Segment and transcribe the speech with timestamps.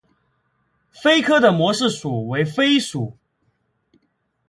[0.93, 3.15] 鲱科的模式属为鲱属。